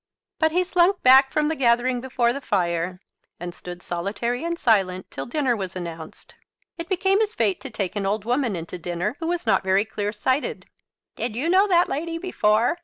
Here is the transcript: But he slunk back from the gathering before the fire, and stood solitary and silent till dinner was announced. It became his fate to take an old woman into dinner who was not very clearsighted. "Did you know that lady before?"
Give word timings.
But 0.39 0.51
he 0.51 0.63
slunk 0.63 1.03
back 1.03 1.31
from 1.31 1.47
the 1.47 1.55
gathering 1.55 2.01
before 2.01 2.33
the 2.33 2.41
fire, 2.41 2.99
and 3.39 3.53
stood 3.53 3.83
solitary 3.83 4.43
and 4.43 4.57
silent 4.57 5.05
till 5.11 5.27
dinner 5.27 5.55
was 5.55 5.75
announced. 5.75 6.33
It 6.75 6.89
became 6.89 7.19
his 7.19 7.35
fate 7.35 7.61
to 7.61 7.69
take 7.69 7.95
an 7.95 8.07
old 8.07 8.25
woman 8.25 8.55
into 8.55 8.79
dinner 8.79 9.15
who 9.19 9.27
was 9.27 9.45
not 9.45 9.61
very 9.63 9.85
clearsighted. 9.85 10.65
"Did 11.15 11.35
you 11.35 11.49
know 11.49 11.67
that 11.67 11.87
lady 11.87 12.17
before?" 12.17 12.79